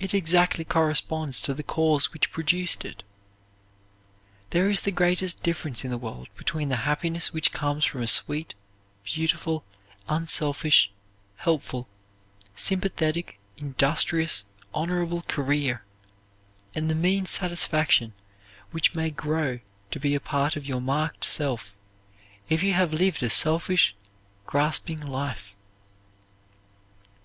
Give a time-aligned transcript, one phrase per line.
[0.00, 3.04] It exactly corresponds to the cause which produced it.
[4.50, 8.08] There is the greatest difference in the world between the happiness which comes from a
[8.08, 8.54] sweet,
[9.04, 9.64] beautiful,
[10.08, 10.90] unselfish,
[11.36, 11.86] helpful,
[12.56, 14.44] sympathetic, industrious,
[14.74, 15.84] honorable career,
[16.74, 18.14] and the mean satisfaction
[18.72, 19.60] which may grow
[19.92, 21.76] to be a part of your marked self
[22.48, 23.94] if you have lived a selfish,
[24.44, 25.54] grasping life.